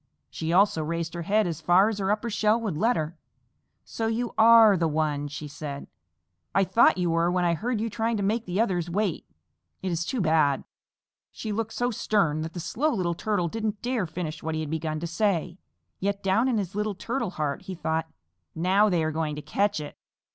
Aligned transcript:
She 0.31 0.51
also 0.51 0.83
raised 0.83 1.13
her 1.13 1.21
head 1.21 1.45
as 1.45 1.61
far 1.61 1.87
as 1.87 1.99
her 1.99 2.09
upper 2.09 2.31
shell 2.31 2.59
would 2.61 2.75
let 2.75 2.95
her. 2.95 3.19
"So 3.83 4.07
you 4.07 4.33
are 4.35 4.75
the 4.75 4.87
one," 4.87 5.27
she 5.27 5.47
said. 5.47 5.85
"I 6.55 6.63
thought 6.63 6.97
you 6.97 7.11
were 7.11 7.29
when 7.29 7.45
I 7.45 7.53
heard 7.53 7.79
you 7.79 7.87
trying 7.87 8.17
to 8.17 8.23
make 8.23 8.45
the 8.47 8.59
others 8.59 8.89
wait. 8.89 9.27
It 9.83 9.91
is 9.91 10.03
too 10.03 10.19
bad." 10.19 10.63
She 11.31 11.51
looked 11.51 11.73
so 11.73 11.91
stern 11.91 12.41
that 12.41 12.53
the 12.53 12.59
Slow 12.59 12.91
Little 12.91 13.13
Turtle 13.13 13.47
didn't 13.47 13.83
dare 13.83 14.07
finish 14.07 14.41
what 14.41 14.55
he 14.55 14.61
had 14.61 14.71
begun 14.71 14.99
to 15.01 15.05
say, 15.05 15.59
yet 15.99 16.23
down 16.23 16.47
in 16.47 16.57
his 16.57 16.73
little 16.73 16.95
Turtle 16.95 17.29
heart 17.37 17.61
he 17.61 17.75
thought, 17.75 18.07
"Now 18.55 18.89
they 18.89 19.03
are 19.03 19.11
going 19.11 19.35
to 19.35 19.41
catch 19.43 19.79
it!" 19.79 19.99